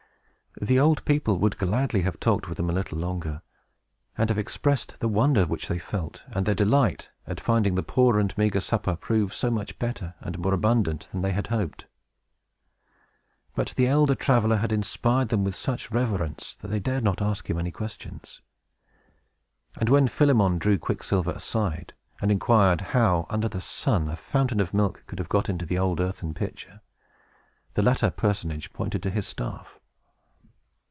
[0.61, 3.41] The old people would gladly have talked with them a little longer,
[4.17, 8.19] and have expressed the wonder which they felt, and their delight at finding the poor
[8.19, 11.85] and meagre supper prove so much better and more abundant than they hoped.
[13.55, 17.49] But the elder traveler had inspired them with such reverence, that they dared not ask
[17.49, 18.41] him any questions.
[19.79, 24.73] And when Philemon drew Quicksilver aside, and inquired how under the sun a fountain of
[24.73, 26.81] milk could have got into an old earthen pitcher,
[27.73, 29.77] this latter personage pointed to his staff.